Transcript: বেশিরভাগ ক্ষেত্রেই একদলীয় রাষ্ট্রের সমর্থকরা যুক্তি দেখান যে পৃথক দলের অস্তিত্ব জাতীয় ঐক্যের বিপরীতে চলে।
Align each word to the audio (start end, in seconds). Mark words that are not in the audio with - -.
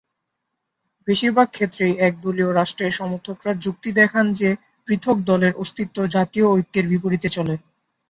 বেশিরভাগ 1.07 1.47
ক্ষেত্রেই 1.51 1.93
একদলীয় 2.01 2.49
রাষ্ট্রের 2.53 2.97
সমর্থকরা 2.99 3.51
যুক্তি 3.63 3.89
দেখান 3.99 4.25
যে 4.33 4.49
পৃথক 4.87 5.17
দলের 5.29 5.53
অস্তিত্ব 5.55 5.97
জাতীয় 6.15 6.45
ঐক্যের 6.49 6.85
বিপরীতে 6.91 7.29
চলে। 7.29 7.55